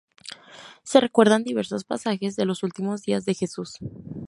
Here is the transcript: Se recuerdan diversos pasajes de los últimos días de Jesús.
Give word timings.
Se 0.81 0.99
recuerdan 0.99 1.43
diversos 1.43 1.83
pasajes 1.83 2.35
de 2.35 2.45
los 2.45 2.63
últimos 2.63 3.03
días 3.03 3.23
de 3.23 3.35
Jesús. 3.35 3.75